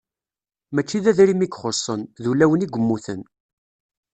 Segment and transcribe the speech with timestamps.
[0.73, 3.21] Mačči d adrim i ixuṣṣen, d ulawen i yemmuten.